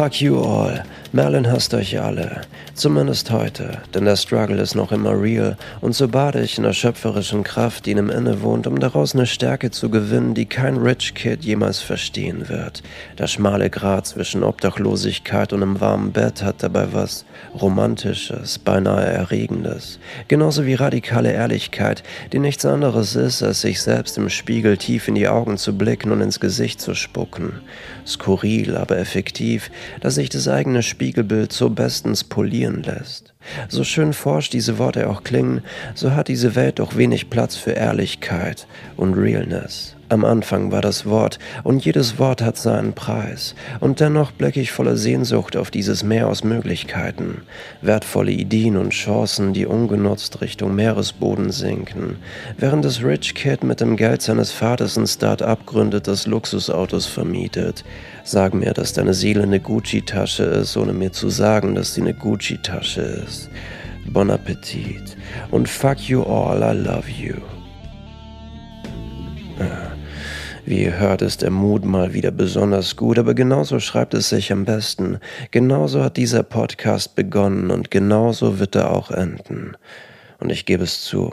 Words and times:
Fuck 0.00 0.22
you 0.22 0.38
all. 0.38 0.78
Merlin 1.12 1.50
hasst 1.50 1.74
euch 1.74 2.00
alle. 2.00 2.42
Zumindest 2.74 3.32
heute, 3.32 3.78
denn 3.92 4.04
der 4.04 4.14
Struggle 4.14 4.62
ist 4.62 4.76
noch 4.76 4.92
immer 4.92 5.20
real 5.20 5.56
und 5.80 5.92
so 5.92 6.06
bade 6.06 6.40
ich 6.40 6.56
in 6.56 6.62
der 6.62 6.72
schöpferischen 6.72 7.42
Kraft, 7.42 7.86
die 7.86 7.90
ihm 7.90 8.10
inne 8.10 8.42
wohnt, 8.42 8.68
um 8.68 8.78
daraus 8.78 9.12
eine 9.14 9.26
Stärke 9.26 9.72
zu 9.72 9.90
gewinnen, 9.90 10.34
die 10.34 10.46
kein 10.46 10.76
Rich 10.76 11.14
Kid 11.14 11.44
jemals 11.44 11.80
verstehen 11.80 12.48
wird. 12.48 12.84
Der 13.18 13.26
schmale 13.26 13.70
Grat 13.70 14.06
zwischen 14.06 14.44
Obdachlosigkeit 14.44 15.52
und 15.52 15.64
einem 15.64 15.80
warmen 15.80 16.12
Bett 16.12 16.44
hat 16.44 16.62
dabei 16.62 16.92
was 16.92 17.24
Romantisches, 17.60 18.60
beinahe 18.60 19.06
Erregendes. 19.06 19.98
Genauso 20.28 20.64
wie 20.64 20.74
radikale 20.74 21.32
Ehrlichkeit, 21.32 22.04
die 22.32 22.38
nichts 22.38 22.64
anderes 22.64 23.16
ist, 23.16 23.42
als 23.42 23.62
sich 23.62 23.82
selbst 23.82 24.16
im 24.16 24.30
Spiegel 24.30 24.76
tief 24.76 25.08
in 25.08 25.16
die 25.16 25.26
Augen 25.26 25.58
zu 25.58 25.76
blicken 25.76 26.12
und 26.12 26.20
ins 26.20 26.38
Gesicht 26.38 26.80
zu 26.80 26.94
spucken. 26.94 27.60
Skurril, 28.06 28.76
aber 28.76 28.98
effektiv, 28.98 29.72
dass 30.00 30.14
sich 30.14 30.28
das 30.28 30.46
eigene 30.46 30.84
Spiegelbild 31.00 31.50
so 31.50 31.70
bestens 31.70 32.24
polieren 32.24 32.82
lässt. 32.82 33.32
So 33.70 33.84
schön 33.84 34.12
forsch 34.12 34.50
diese 34.50 34.76
Worte 34.76 35.08
auch 35.08 35.24
klingen, 35.24 35.62
so 35.94 36.14
hat 36.14 36.28
diese 36.28 36.54
Welt 36.56 36.78
doch 36.78 36.94
wenig 36.94 37.30
Platz 37.30 37.56
für 37.56 37.70
Ehrlichkeit 37.70 38.66
und 38.98 39.14
Realness. 39.14 39.96
Am 40.10 40.24
Anfang 40.24 40.72
war 40.72 40.80
das 40.80 41.06
Wort, 41.06 41.38
und 41.62 41.84
jedes 41.84 42.18
Wort 42.18 42.42
hat 42.42 42.56
seinen 42.56 42.94
Preis, 42.94 43.54
und 43.78 44.00
dennoch 44.00 44.32
blicke 44.32 44.60
ich 44.60 44.72
voller 44.72 44.96
Sehnsucht 44.96 45.56
auf 45.56 45.70
dieses 45.70 46.02
Meer 46.02 46.26
aus 46.26 46.42
Möglichkeiten, 46.42 47.42
wertvolle 47.80 48.32
Ideen 48.32 48.76
und 48.76 48.90
Chancen, 48.90 49.52
die 49.52 49.66
ungenutzt 49.66 50.40
Richtung 50.40 50.74
Meeresboden 50.74 51.52
sinken, 51.52 52.16
während 52.58 52.84
das 52.84 53.04
Rich 53.04 53.36
Kid 53.36 53.62
mit 53.62 53.80
dem 53.80 53.96
Geld 53.96 54.20
seines 54.20 54.50
Vaters 54.50 54.96
ein 54.96 55.06
Start-up 55.06 55.64
gründet, 55.64 56.08
das 56.08 56.26
Luxusautos 56.26 57.06
vermietet. 57.06 57.84
Sag 58.24 58.52
mir, 58.52 58.72
dass 58.72 58.92
deine 58.92 59.14
Seele 59.14 59.44
eine 59.44 59.60
Gucci-Tasche 59.60 60.42
ist, 60.42 60.76
ohne 60.76 60.92
mir 60.92 61.12
zu 61.12 61.28
sagen, 61.28 61.76
dass 61.76 61.94
sie 61.94 62.00
eine 62.00 62.14
Gucci-Tasche 62.14 63.02
ist. 63.02 63.48
Bon 64.08 64.28
Appetit 64.28 65.16
und 65.52 65.68
fuck 65.68 66.00
you 66.00 66.24
all, 66.24 66.64
I 66.64 66.76
love 66.76 67.08
you. 67.08 67.59
Wie 70.70 70.84
ihr 70.84 71.00
hört, 71.00 71.20
ist 71.20 71.42
der 71.42 71.50
Mut 71.50 71.84
mal 71.84 72.14
wieder 72.14 72.30
besonders 72.30 72.94
gut, 72.94 73.18
aber 73.18 73.34
genauso 73.34 73.80
schreibt 73.80 74.14
es 74.14 74.28
sich 74.28 74.52
am 74.52 74.64
besten. 74.64 75.18
Genauso 75.50 76.04
hat 76.04 76.16
dieser 76.16 76.44
Podcast 76.44 77.16
begonnen 77.16 77.72
und 77.72 77.90
genauso 77.90 78.60
wird 78.60 78.76
er 78.76 78.92
auch 78.92 79.10
enden. 79.10 79.76
Und 80.38 80.50
ich 80.50 80.66
gebe 80.66 80.84
es 80.84 81.02
zu, 81.02 81.32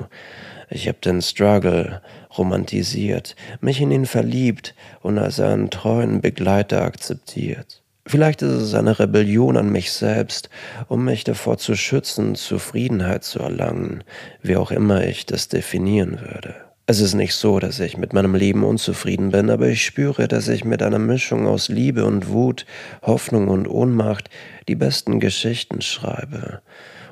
ich 0.71 0.88
habe 0.88 0.97
den 1.05 1.21
Struggle 1.21 2.02
romantisiert, 2.35 3.35
mich 3.61 3.80
in 3.80 3.91
ihn 3.91 4.08
verliebt 4.08 4.73
und 5.02 5.19
als 5.19 5.39
einen 5.39 5.69
treuen 5.69 6.19
Begleiter 6.19 6.81
akzeptiert. 6.81 7.83
Vielleicht 8.08 8.41
ist 8.41 8.53
es 8.53 8.73
eine 8.73 8.97
Rebellion 8.97 9.55
an 9.55 9.69
mich 9.69 9.91
selbst, 9.91 10.49
um 10.88 11.05
mich 11.05 11.23
davor 11.25 11.59
zu 11.59 11.75
schützen, 11.75 12.33
Zufriedenheit 12.33 13.23
zu 13.23 13.38
erlangen, 13.38 14.03
wie 14.41 14.58
auch 14.58 14.71
immer 14.71 15.05
ich 15.05 15.27
das 15.27 15.47
definieren 15.47 16.21
würde. 16.21 16.66
Es 16.89 17.02
ist 17.02 17.16
nicht 17.16 17.35
so, 17.35 17.59
dass 17.59 17.81
ich 17.81 17.97
mit 17.97 18.13
meinem 18.13 18.33
Leben 18.33 18.63
unzufrieden 18.63 19.31
bin, 19.31 19.49
aber 19.49 19.67
ich 19.67 19.83
spüre, 19.83 20.30
dass 20.30 20.47
ich 20.47 20.63
mit 20.63 20.81
einer 20.81 20.99
Mischung 20.99 21.45
aus 21.45 21.67
Liebe 21.67 22.05
und 22.05 22.30
Wut, 22.30 22.66
Hoffnung 23.02 23.49
und 23.49 23.67
Ohnmacht 23.67 24.30
die 24.69 24.75
besten 24.75 25.19
Geschichten 25.19 25.81
schreibe. 25.81 26.61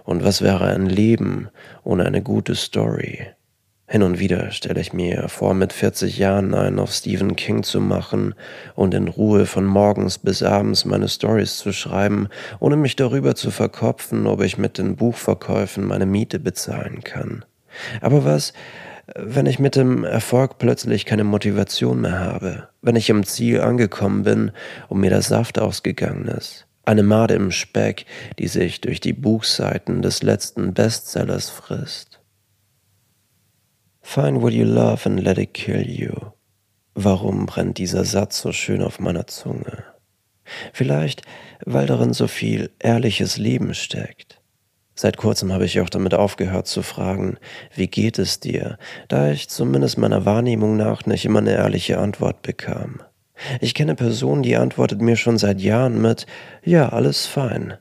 Und 0.06 0.23
was 0.23 0.42
wäre 0.42 0.68
ein 0.68 0.86
Leben 0.86 1.50
ohne 1.84 2.06
eine 2.06 2.22
gute 2.22 2.56
Story? 2.56 3.28
Hin 3.86 4.02
und 4.02 4.18
wieder 4.18 4.50
stelle 4.52 4.80
ich 4.80 4.94
mir 4.94 5.28
vor, 5.28 5.53
mit 5.53 5.73
40 5.73 6.18
Jahren 6.18 6.53
einen 6.53 6.80
auf 6.80 6.94
Stephen 6.94 7.36
King 7.36 7.64
zu 7.64 7.81
machen 7.81 8.34
und 8.76 8.94
in 8.94 9.09
Ruhe 9.09 9.46
von 9.46 9.66
morgens 9.66 10.20
bis 10.20 10.42
abends 10.42 10.86
meine 10.86 11.09
Stories 11.09 11.58
zu 11.58 11.73
schreiben, 11.73 12.30
ohne 12.62 12.78
mich 12.78 12.96
darüber 12.96 13.36
zu 13.36 13.52
verkopfen, 13.52 14.26
ob 14.26 14.42
ich 14.42 14.58
mit 14.58 14.78
den 14.78 14.96
Buchverkäufen 14.96 15.86
meine 15.86 16.06
Miete 16.06 16.40
bezahlen 16.40 17.03
kann. 17.03 17.44
Aber 18.00 18.24
was, 18.24 18.53
wenn 19.14 19.46
ich 19.46 19.60
mit 19.60 19.76
dem 19.76 20.04
Erfolg 20.04 20.58
plötzlich 20.58 21.06
keine 21.06 21.24
Motivation 21.24 22.02
mehr 22.02 22.20
habe, 22.20 22.70
wenn 22.82 22.96
ich 22.96 23.12
am 23.12 23.24
Ziel 23.24 23.62
angekommen 23.62 24.24
bin 24.24 24.52
und 24.90 25.00
mir 25.00 25.10
der 25.10 25.22
Saft 25.22 25.60
ausgegangen 25.60 26.28
ist. 26.28 26.66
Eine 26.86 27.04
Made 27.04 27.34
im 27.34 27.52
Speck, 27.52 28.06
die 28.40 28.48
sich 28.48 28.82
durch 28.82 29.00
die 29.00 29.14
Buchseiten 29.14 30.02
des 30.02 30.24
letzten 30.24 30.74
Bestsellers 30.74 31.50
frisst. 31.50 32.20
Find 34.02 34.42
what 34.42 34.54
you 34.54 34.66
love 34.66 35.10
and 35.10 35.20
let 35.20 35.38
it 35.38 35.54
kill 35.54 35.88
you. 35.90 36.14
Warum 36.94 37.48
brennt 37.48 37.80
dieser 37.80 38.06
Satz 38.06 38.40
so 38.40 38.52
schön 38.52 38.82
auf 38.82 39.00
meiner 39.00 39.28
Zunge? 39.28 39.84
Vielleicht, 40.74 41.24
weil 41.66 41.88
darin 41.88 42.14
so 42.14 42.28
viel 42.28 42.72
ehrliches 42.80 43.38
Leben 43.38 43.74
steckt. 43.74 44.42
Seit 44.97 45.17
kurzem 45.17 45.51
habe 45.51 45.66
ich 45.66 45.81
auch 45.81 45.89
damit 45.89 46.13
aufgehört 46.13 46.67
zu 46.67 46.81
fragen, 46.81 47.38
wie 47.75 47.88
geht 47.88 48.17
es 48.17 48.39
dir, 48.39 48.78
da 49.09 49.29
ich 49.29 49.50
zumindest 49.50 49.97
meiner 49.97 50.23
Wahrnehmung 50.23 50.78
nach 50.78 51.06
nicht 51.06 51.25
immer 51.25 51.39
eine 51.39 51.51
ehrliche 51.51 51.97
Antwort 51.97 52.41
bekam. 52.41 53.01
Ich 53.59 53.73
kenne 53.73 53.95
Personen, 53.95 54.41
die 54.41 54.56
antwortet 54.56 55.01
mir 55.01 55.17
schon 55.17 55.38
seit 55.38 55.59
Jahren 55.59 56.01
mit 56.01 56.25
Ja, 56.63 56.89
alles 56.89 57.25
fein. 57.25 57.73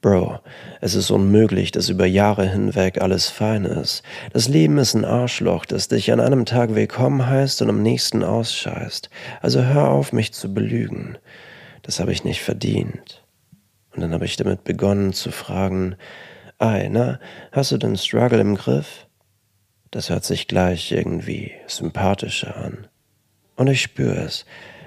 Bro, 0.00 0.40
es 0.80 0.96
ist 0.96 1.12
unmöglich, 1.12 1.70
dass 1.70 1.88
über 1.88 2.06
Jahre 2.06 2.48
hinweg 2.48 3.00
alles 3.00 3.28
fein 3.28 3.64
ist. 3.64 4.02
Das 4.32 4.48
Leben 4.48 4.78
ist 4.78 4.94
ein 4.94 5.04
Arschloch, 5.04 5.64
das 5.64 5.86
dich 5.86 6.12
an 6.12 6.20
einem 6.20 6.44
Tag 6.44 6.74
willkommen 6.74 7.26
heißt 7.26 7.62
und 7.62 7.70
am 7.70 7.82
nächsten 7.82 8.24
ausscheißt. 8.24 9.10
Also 9.40 9.62
hör 9.62 9.90
auf, 9.90 10.12
mich 10.12 10.32
zu 10.32 10.52
belügen. 10.52 11.18
Das 11.82 12.00
habe 12.00 12.12
ich 12.12 12.24
nicht 12.24 12.42
verdient. 12.42 13.24
Und 13.94 14.02
dann 14.02 14.12
habe 14.12 14.24
ich 14.24 14.36
damit 14.36 14.64
begonnen 14.64 15.12
zu 15.12 15.32
fragen, 15.32 15.96
Ei, 16.60 16.88
na, 16.90 17.20
hast 17.52 17.70
du 17.70 17.76
den 17.76 17.96
Struggle 17.96 18.40
im 18.40 18.56
Griff? 18.56 19.06
Das 19.92 20.10
hört 20.10 20.24
sich 20.24 20.48
gleich 20.48 20.90
irgendwie 20.90 21.52
sympathischer 21.68 22.56
an. 22.56 22.88
Und 23.54 23.68
ich 23.68 23.80
spüre 23.80 24.16
es. 24.16 24.44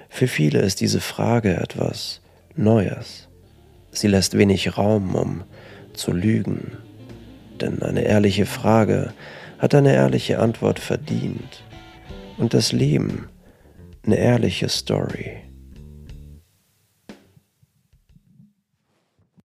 Für 0.09 0.27
viele 0.27 0.59
ist 0.59 0.81
diese 0.81 0.99
Frage 0.99 1.55
etwas 1.55 2.19
Neues. 2.57 3.29
Sie 3.91 4.07
lässt 4.07 4.37
wenig 4.37 4.77
Raum, 4.77 5.15
um 5.15 5.43
zu 5.93 6.11
lügen. 6.11 6.77
Denn 7.61 7.81
eine 7.81 8.01
ehrliche 8.01 8.45
Frage 8.45 9.13
hat 9.57 9.73
eine 9.73 9.93
ehrliche 9.93 10.39
Antwort 10.39 10.77
verdient. 10.77 11.63
Und 12.37 12.53
das 12.53 12.73
Leben 12.73 13.29
eine 14.05 14.17
ehrliche 14.17 14.67
Story. 14.67 15.37